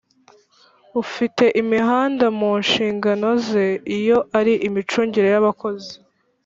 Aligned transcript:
ufite 1.01 1.45
imihanda 1.61 2.25
mu 2.39 2.51
nshingano 2.63 3.29
ze 3.47 3.65
iyo 3.97 4.17
ari 4.39 4.53
Imicungire 4.67 5.27
y 5.33 5.39
Abakozi 5.41 5.93